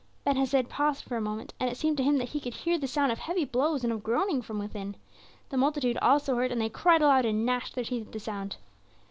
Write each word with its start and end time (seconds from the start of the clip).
Ben 0.25 0.35
Hesed 0.35 0.67
paused 0.67 1.03
for 1.03 1.15
a 1.15 1.21
moment, 1.21 1.53
and 1.59 1.69
it 1.69 1.77
seemed 1.77 1.95
to 1.97 2.03
him 2.03 2.17
that 2.17 2.29
he 2.29 2.39
could 2.39 2.55
hear 2.55 2.79
the 2.79 2.87
sound 2.87 3.11
of 3.11 3.19
heavy 3.19 3.45
blows 3.45 3.83
and 3.83 3.93
of 3.93 4.01
groaning 4.01 4.41
from 4.41 4.57
within. 4.57 4.95
The 5.49 5.57
multitude 5.57 5.99
also 6.01 6.33
heard, 6.37 6.51
and 6.51 6.59
they 6.59 6.69
cried 6.69 7.03
aloud 7.03 7.23
and 7.23 7.45
gnashed 7.45 7.75
their 7.75 7.83
teeth 7.83 8.07
at 8.07 8.11
the 8.11 8.19
sound. 8.19 8.55